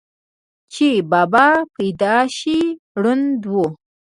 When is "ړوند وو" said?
3.01-3.65